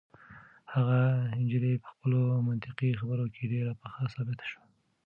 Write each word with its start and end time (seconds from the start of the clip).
هغه 0.73 0.99
نجلۍ 1.39 1.73
په 1.83 1.87
خپلو 1.93 2.19
منطقي 2.47 2.89
خبرو 2.99 3.25
کې 3.33 3.43
ډېره 3.53 3.73
پخه 3.81 4.03
ثابته 4.13 4.45
شوه. 4.51 4.63